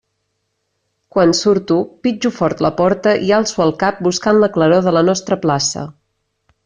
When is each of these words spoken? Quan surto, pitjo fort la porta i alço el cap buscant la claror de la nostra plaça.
Quan 1.15 1.33
surto, 1.39 1.77
pitjo 2.07 2.31
fort 2.37 2.63
la 2.67 2.71
porta 2.79 3.13
i 3.27 3.29
alço 3.41 3.61
el 3.67 3.75
cap 3.85 4.01
buscant 4.09 4.41
la 4.45 4.51
claror 4.57 4.85
de 4.89 4.95
la 4.99 5.05
nostra 5.11 5.39
plaça. 5.45 5.85